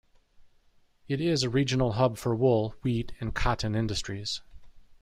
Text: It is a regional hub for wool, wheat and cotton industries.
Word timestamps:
It 1.07 1.21
is 1.21 1.43
a 1.43 1.49
regional 1.51 1.91
hub 1.91 2.17
for 2.17 2.35
wool, 2.35 2.73
wheat 2.81 3.11
and 3.19 3.35
cotton 3.35 3.75
industries. 3.75 4.41